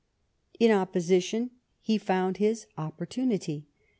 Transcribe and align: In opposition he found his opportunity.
In 0.59 0.71
opposition 0.71 1.51
he 1.79 1.99
found 1.99 2.37
his 2.37 2.65
opportunity. 2.75 3.67